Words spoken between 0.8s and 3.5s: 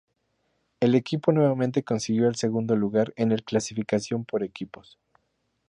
equipo nuevamente consiguió el segundo lugar en el